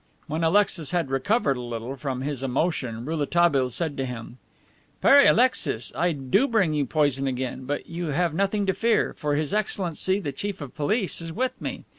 When 0.25 0.43
Alexis 0.43 0.89
had 0.89 1.11
recovered 1.11 1.57
a 1.57 1.61
little 1.61 1.95
from 1.95 2.21
his 2.21 2.41
emotion 2.41 3.05
Rouletabille 3.05 3.69
said 3.69 3.95
to 3.97 4.05
him: 4.07 4.39
"Pere 4.99 5.27
Alexis, 5.29 5.93
I 5.93 6.11
do 6.11 6.47
bring 6.47 6.73
you 6.73 6.87
poison 6.87 7.27
again, 7.27 7.65
but 7.65 7.85
you 7.85 8.07
have 8.07 8.33
nothing 8.33 8.65
to 8.65 8.73
fear, 8.73 9.13
for 9.15 9.35
His 9.35 9.53
Excellency 9.53 10.19
the 10.19 10.31
Chief 10.31 10.59
of 10.59 10.73
Police 10.73 11.21
is 11.21 11.31
with 11.31 11.51
me. 11.61 11.85